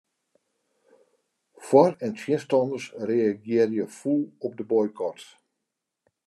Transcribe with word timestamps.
Foar- 1.67 1.97
en 2.05 2.11
tsjinstanners 2.15 2.85
reagearje 3.09 3.85
fûl 3.97 4.21
op 4.45 4.53
de 4.59 4.63
boykot. 4.71 5.19